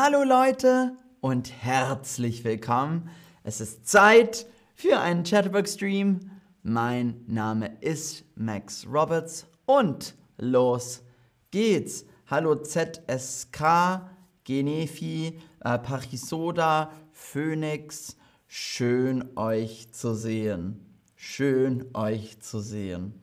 [0.00, 3.10] Hallo Leute und herzlich willkommen.
[3.42, 6.20] Es ist Zeit für einen Chatterbox-Stream.
[6.62, 11.02] Mein Name ist Max Roberts und los
[11.50, 12.04] geht's.
[12.28, 14.08] Hallo ZSK,
[14.44, 18.16] Genefi, äh, Parisoda, Phoenix.
[18.46, 20.78] Schön euch zu sehen.
[21.16, 23.20] Schön euch zu sehen.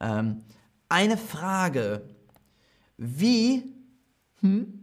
[0.00, 0.42] Ähm,
[0.88, 2.02] eine Frage.
[2.96, 3.72] Wie
[4.40, 4.82] hm,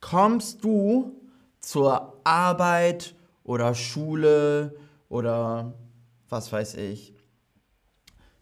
[0.00, 1.20] kommst du
[1.60, 3.14] zur Arbeit
[3.44, 4.76] oder Schule
[5.08, 5.74] oder
[6.28, 7.14] was weiß ich?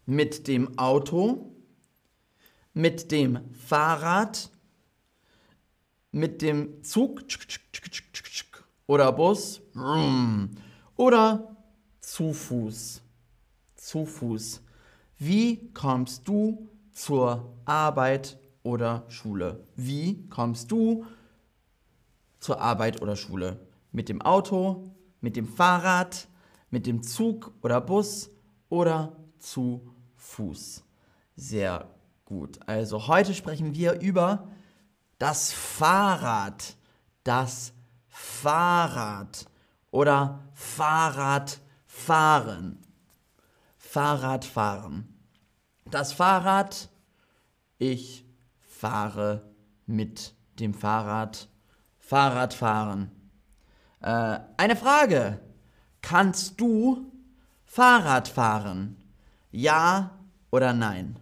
[0.05, 1.53] Mit dem Auto,
[2.73, 4.49] mit dem Fahrrad,
[6.11, 7.21] mit dem Zug
[8.87, 9.61] oder Bus
[10.95, 11.55] oder
[11.99, 13.01] zu Fuß.
[13.75, 14.61] Zu Fuß.
[15.17, 19.63] Wie kommst du zur Arbeit oder Schule?
[19.75, 21.18] Wie kommst du zur
[22.59, 23.59] Arbeit oder Schule?
[23.91, 26.27] Mit dem Auto, mit dem Fahrrad,
[26.69, 28.29] mit dem Zug oder Bus
[28.69, 30.83] oder zu Fuß?
[31.35, 31.89] Sehr
[32.25, 32.59] gut.
[32.67, 34.47] Also heute sprechen wir über
[35.17, 36.75] das Fahrrad.
[37.23, 37.73] Das
[38.07, 39.47] Fahrrad
[39.91, 42.77] oder Fahrradfahren.
[43.77, 45.15] Fahrradfahren.
[45.85, 46.89] Das Fahrrad,
[47.79, 48.23] ich
[48.59, 49.49] fahre
[49.85, 51.49] mit dem Fahrrad.
[52.09, 53.11] Fahrradfahren.
[54.01, 55.39] Äh, eine Frage.
[56.01, 57.11] Kannst du
[57.65, 58.97] Fahrrad fahren?
[59.51, 60.17] Ja
[60.49, 61.19] oder nein?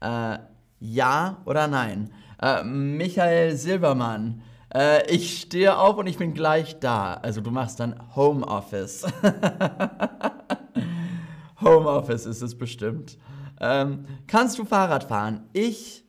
[0.00, 0.40] Äh,
[0.78, 2.12] ja oder nein?
[2.38, 4.42] Äh, Michael Silbermann.
[4.74, 7.14] Äh, ich stehe auf und ich bin gleich da.
[7.14, 9.06] Also du machst dann Homeoffice.
[11.62, 13.16] Homeoffice ist es bestimmt.
[13.58, 15.48] Ähm, kannst du Fahrrad fahren?
[15.54, 16.04] Ich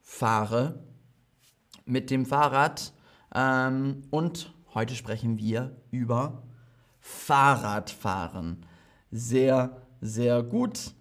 [0.00, 0.82] fahre
[1.84, 2.92] mit dem Fahrrad
[3.34, 6.42] ähm, und heute sprechen wir über
[7.00, 8.66] Fahrradfahren.
[9.10, 10.92] Sehr, sehr gut.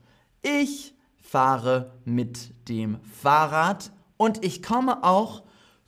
[0.42, 5.44] Ich fahre mit dem Fahrrad und ich komme auch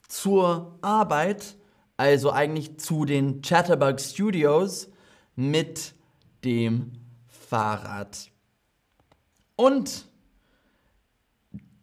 [0.08, 1.56] zur Arbeit,
[1.98, 4.90] also eigentlich zu den Chatterbug Studios
[5.36, 5.94] mit
[6.44, 6.92] dem
[7.28, 8.30] Fahrrad.
[9.56, 10.08] Und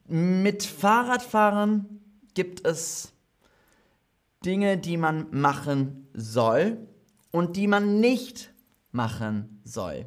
[0.06, 2.00] mit Fahrradfahren
[2.34, 3.12] gibt es
[4.48, 6.78] Dinge, die man machen soll
[7.30, 8.54] und die man nicht
[8.92, 10.06] machen soll.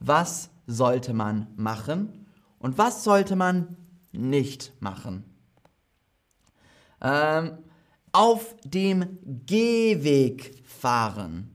[0.00, 2.26] Was sollte man machen
[2.58, 3.76] und was sollte man
[4.10, 5.22] nicht machen?
[7.00, 7.58] Ähm,
[8.10, 11.54] auf dem Gehweg fahren.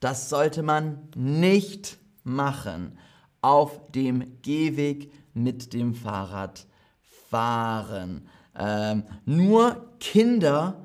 [0.00, 2.98] Das sollte man nicht machen.
[3.42, 6.66] Auf dem Gehweg mit dem Fahrrad
[7.30, 8.26] fahren.
[8.56, 10.84] Ähm, nur Kinder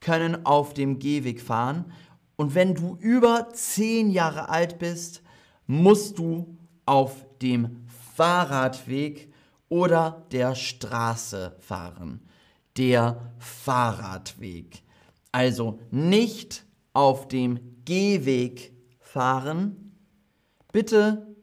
[0.00, 1.92] können auf dem Gehweg fahren.
[2.36, 5.22] Und wenn du über zehn Jahre alt bist,
[5.66, 7.84] musst du auf dem
[8.14, 9.32] Fahrradweg
[9.68, 12.26] oder der Straße fahren.
[12.76, 14.82] Der Fahrradweg.
[15.32, 19.94] Also nicht auf dem Gehweg fahren,
[20.72, 21.36] bitte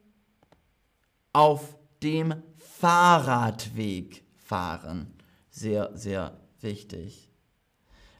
[1.33, 5.13] auf dem Fahrradweg fahren.
[5.49, 7.26] Sehr, sehr wichtig.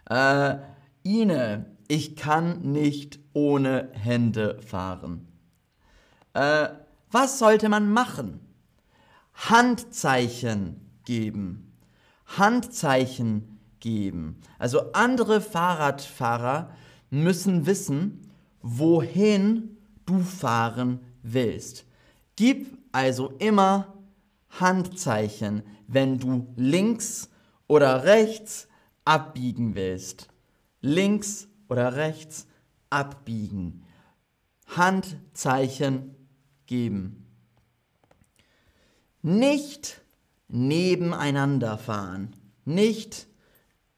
[0.09, 0.57] Äh,
[1.03, 5.28] Ine, ich kann nicht ohne Hände fahren.
[6.34, 6.69] Äh,
[7.12, 8.40] was sollte man machen?
[9.34, 11.73] Handzeichen geben.
[12.25, 14.41] Handzeichen geben.
[14.59, 16.72] Also andere Fahrradfahrer
[17.09, 18.29] müssen wissen,
[18.62, 21.85] wohin du fahren willst.
[22.35, 23.94] Gib also immer
[24.50, 27.29] Handzeichen, wenn du links
[27.67, 28.67] oder rechts
[29.07, 30.28] abbiegen willst.
[30.81, 32.47] Links oder rechts
[32.90, 33.84] abbiegen.
[34.68, 36.16] Handzeichen
[36.66, 37.25] geben.
[39.22, 40.02] Nicht
[40.47, 42.35] nebeneinander fahren.
[42.66, 43.28] Nicht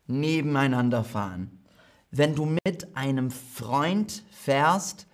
[0.07, 1.63] nebeneinander fahren.
[2.11, 5.07] Wenn du mit einem Freund fährst,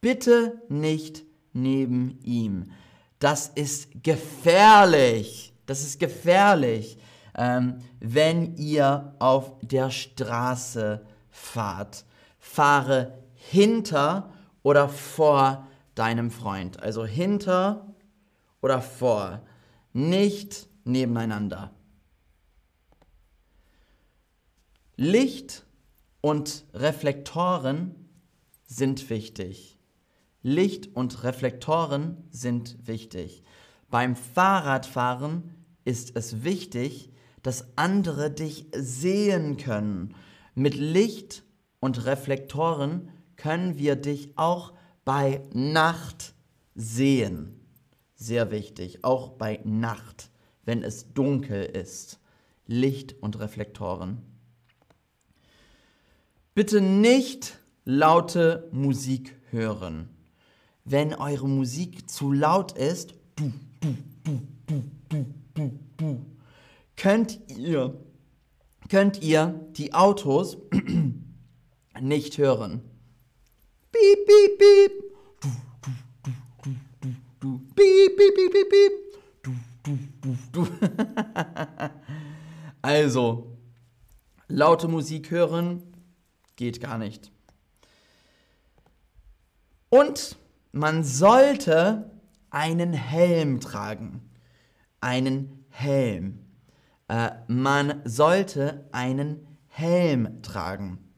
[0.00, 2.72] bitte nicht neben ihm
[3.20, 5.52] das ist gefährlich.
[5.66, 6.98] Das ist gefährlich,
[7.40, 12.04] ähm, wenn ihr auf der Straße fahrt.
[12.38, 14.30] Fahre hinter
[14.62, 16.82] oder vor deinem Freund.
[16.82, 17.94] Also hinter
[18.60, 19.40] oder vor.
[19.94, 21.70] Nicht nebeneinander.
[24.96, 25.64] Licht
[26.20, 27.94] und Reflektoren
[28.66, 29.78] sind wichtig.
[30.42, 33.42] Licht und Reflektoren sind wichtig.
[33.88, 35.54] Beim Fahrradfahren
[35.86, 37.10] ist es wichtig,
[37.42, 40.14] dass andere dich sehen können.
[40.54, 41.42] Mit Licht
[41.80, 46.34] und Reflektoren können wir dich auch bei Nacht
[46.74, 47.60] sehen.
[48.14, 50.30] Sehr wichtig, auch bei Nacht,
[50.64, 52.20] wenn es dunkel ist.
[52.66, 54.18] Licht und Reflektoren.
[56.54, 60.08] Bitte nicht laute Musik hören.
[60.84, 66.26] Wenn eure Musik zu laut ist, du, du, du, du, du, du, du,
[67.00, 67.98] könnt ihr,
[68.90, 70.58] könnt ihr die Autos
[72.00, 72.82] nicht hören.
[73.90, 74.92] Piep, piep, piep.
[75.40, 75.48] Du,
[75.80, 75.90] du,
[76.22, 76.30] du,
[76.62, 76.70] du,
[77.00, 77.58] du, du.
[77.74, 78.92] Piep, piep, piep, piep, piep.
[79.42, 79.52] Du,
[79.82, 80.68] du, du, du.
[82.82, 83.56] also,
[84.48, 85.82] laute Musik hören
[86.56, 87.32] geht gar nicht.
[89.88, 90.36] Und
[90.72, 92.10] man sollte
[92.50, 94.20] einen Helm tragen.
[95.00, 96.49] Einen Helm.
[97.10, 101.12] Äh, man sollte einen Helm tragen.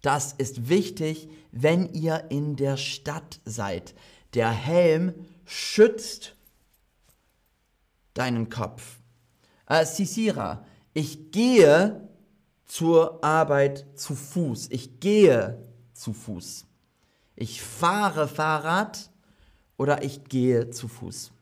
[0.00, 3.96] Das ist wichtig, wenn ihr in der Stadt seid.
[4.34, 6.36] Der Helm schützt
[8.14, 9.00] deinen Kopf.
[9.66, 10.64] Äh, Sisira,
[10.94, 12.08] ich gehe
[12.64, 14.68] zur Arbeit zu Fuß.
[14.70, 16.64] Ich gehe zu Fuß.
[17.34, 19.10] Ich fahre Fahrrad
[19.76, 21.32] oder ich gehe zu Fuß.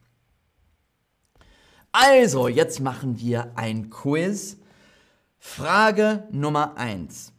[2.00, 4.56] Also, jetzt machen wir ein Quiz.
[5.40, 7.32] Frage Nummer 1.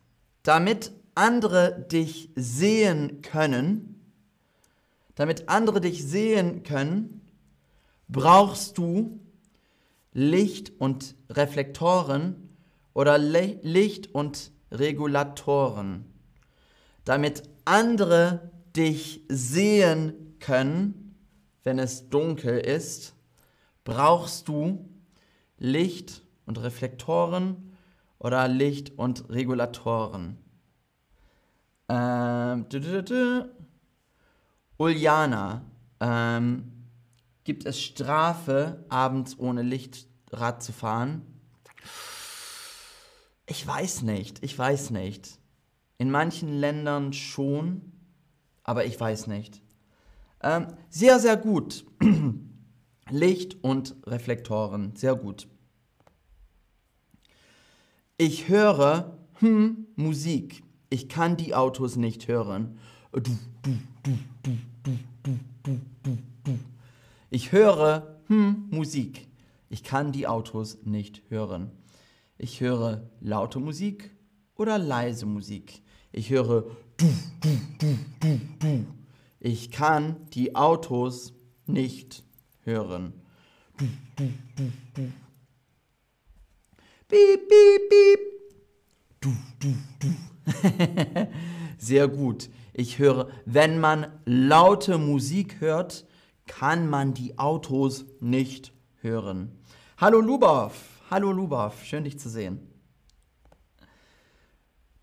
[0.44, 4.04] Damit andere dich sehen können,
[5.16, 7.22] damit andere dich sehen können,
[8.10, 9.22] brauchst du
[10.12, 12.50] Licht und Reflektoren
[12.94, 16.04] oder Le Licht und Regulatoren.
[17.06, 21.16] Damit andere dich sehen können,
[21.64, 23.16] wenn es dunkel ist,
[23.90, 24.88] brauchst du
[25.58, 27.76] Licht und Reflektoren
[28.20, 30.38] oder Licht und Regulatoren.
[31.90, 32.68] Ähm,
[34.78, 35.66] Uljana,
[36.00, 36.86] ähm,
[37.44, 41.24] gibt es Strafe, abends ohne Lichtrad zu fahren?
[43.48, 45.40] Ich weiß nicht, ich weiß nicht.
[45.98, 47.92] In manchen Ländern schon,
[48.64, 49.64] aber ich weiß nicht.
[50.42, 51.86] Ähm, sehr, sehr gut.
[53.12, 55.48] Licht und Reflektoren, sehr gut.
[58.18, 62.80] Ich höre hm, Musik ich kann die Autos nicht hören.
[67.30, 69.28] Ich höre hm, Musik.
[69.70, 71.72] Ich kann die Autos nicht hören.
[72.40, 74.10] Ich höre laute Musik
[74.56, 75.84] oder leise Musik.
[76.12, 76.64] Ich höre
[76.98, 78.86] du, du, du, du, du.
[79.40, 81.34] Ich kann die Autos
[81.68, 82.24] nicht
[82.70, 83.14] hören.
[87.08, 88.20] Piep, piep, piep.
[89.20, 90.08] Du, du, du.
[91.78, 92.50] Sehr gut.
[92.74, 96.06] Ich höre, wenn man laute Musik hört,
[96.46, 99.52] kann man die Autos nicht hören.
[99.98, 100.74] Hallo Lubov,
[101.10, 102.60] hallo Lubov, schön dich zu sehen.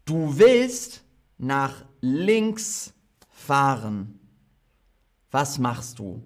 [0.04, 1.04] Du willst
[1.38, 2.94] nach links
[3.28, 4.18] fahren.
[5.30, 6.22] Was machst du?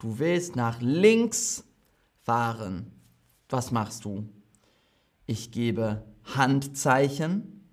[0.00, 1.62] Du willst nach links
[2.22, 2.90] fahren.
[3.50, 4.28] Was machst du?
[5.26, 7.68] Ich gebe Handzeichen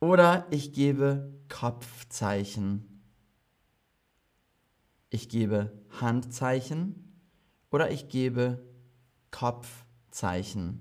[0.00, 3.02] oder ich gebe Kopfzeichen.
[5.10, 5.70] Ich gebe
[6.00, 7.20] Handzeichen
[7.70, 8.64] oder ich gebe
[9.30, 10.80] Kopfzeichen.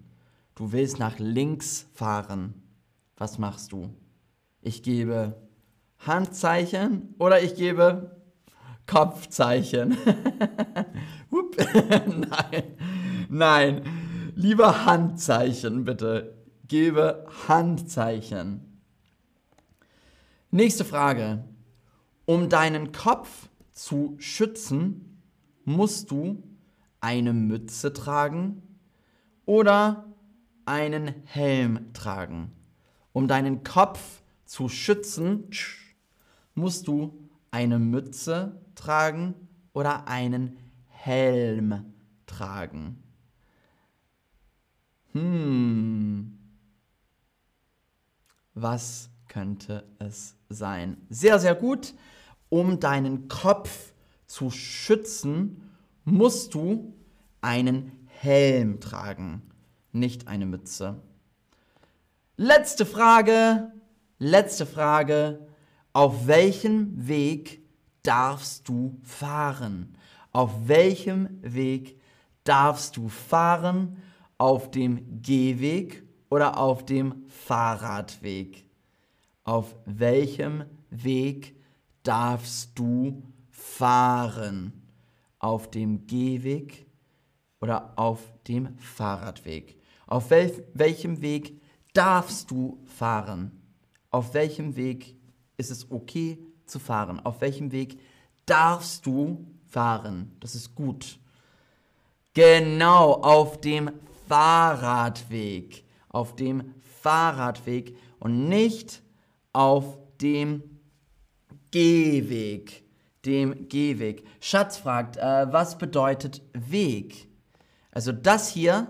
[0.55, 2.63] Du willst nach links fahren.
[3.17, 3.93] Was machst du?
[4.61, 5.41] Ich gebe
[5.99, 8.22] Handzeichen oder ich gebe
[8.85, 9.97] Kopfzeichen.
[12.07, 12.63] nein,
[13.29, 13.81] nein,
[14.35, 16.37] lieber Handzeichen bitte.
[16.67, 18.81] Gebe Handzeichen.
[20.49, 21.43] Nächste Frage.
[22.25, 25.21] Um deinen Kopf zu schützen,
[25.65, 26.41] musst du
[27.01, 28.61] eine Mütze tragen
[29.45, 30.05] oder
[30.65, 32.51] einen Helm tragen.
[33.11, 35.49] Um deinen Kopf zu schützen,
[36.55, 37.22] musst du
[37.53, 39.35] eine Mütze tragen
[39.73, 40.57] oder einen
[40.87, 41.93] Helm
[42.25, 43.01] tragen.
[45.11, 46.39] Hm.
[48.55, 50.97] Was könnte es sein.
[51.09, 51.93] Sehr, sehr gut.
[52.49, 53.93] Um deinen Kopf
[54.27, 55.71] zu schützen,
[56.05, 56.93] musst du
[57.41, 59.41] einen Helm tragen,
[59.91, 61.01] nicht eine Mütze.
[62.37, 63.71] Letzte Frage,
[64.19, 65.47] letzte Frage.
[65.95, 67.61] Auf welchem Weg
[68.01, 69.95] darfst du fahren?
[70.31, 71.99] Auf welchem Weg
[72.43, 73.97] darfst du fahren?
[74.39, 78.67] Auf dem Gehweg oder auf dem Fahrradweg?
[79.43, 81.55] Auf welchem Weg
[82.01, 83.21] darfst du
[83.51, 84.73] fahren?
[85.37, 86.87] Auf dem Gehweg
[87.61, 89.79] oder auf dem Fahrradweg?
[90.07, 91.61] Auf wel welchem Weg
[91.93, 93.61] darfst du fahren?
[94.09, 95.17] Auf welchem Weg
[95.57, 97.19] ist es okay zu fahren?
[97.19, 97.99] Auf welchem Weg
[98.45, 100.35] darfst du fahren?
[100.39, 101.19] Das ist gut.
[102.33, 103.91] Genau, auf dem
[104.27, 105.83] Fahrradweg.
[106.09, 109.01] Auf dem Fahrradweg und nicht
[109.51, 110.63] auf dem
[111.71, 112.83] Gehweg.
[113.25, 114.25] Dem Gehweg.
[114.41, 117.29] Schatz fragt, äh, was bedeutet Weg?
[117.91, 118.87] Also das hier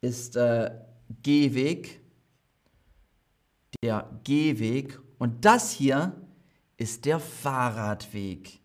[0.00, 0.70] ist äh,
[1.22, 2.00] Gehweg,
[3.82, 6.12] der Gehweg und das hier
[6.76, 8.60] ist der Fahrradweg.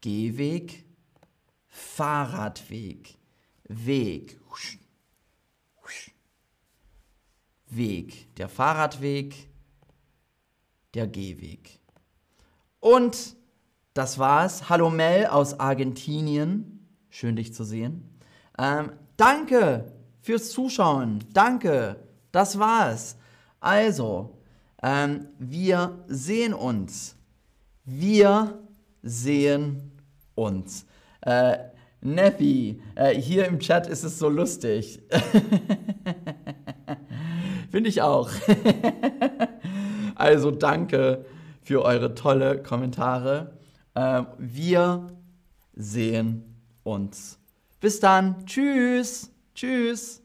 [0.00, 0.86] Gehweg,
[1.68, 3.18] Fahrradweg,
[3.68, 4.40] Weg.
[7.66, 9.50] Weg, der Fahrradweg,
[10.94, 11.78] der Gehweg.
[12.80, 13.36] Und
[13.92, 14.70] das war's.
[14.70, 16.88] Hallo Mel aus Argentinien.
[17.10, 18.18] Schön dich zu sehen.
[18.56, 21.22] Ähm, danke fürs Zuschauen.
[21.34, 22.08] Danke.
[22.32, 23.18] Das war's.
[23.60, 24.39] Also,
[24.82, 27.16] ähm, wir sehen uns.
[27.84, 28.58] Wir
[29.02, 29.92] sehen
[30.34, 30.86] uns.
[31.22, 31.58] Äh,
[32.02, 35.02] Neppi, äh, hier im Chat ist es so lustig.
[37.70, 38.30] Finde ich auch.
[40.14, 41.26] also danke
[41.62, 43.58] für eure tolle Kommentare.
[43.94, 45.08] Äh, wir
[45.74, 47.38] sehen uns.
[47.80, 48.46] Bis dann.
[48.46, 49.30] Tschüss.
[49.54, 50.19] Tschüss.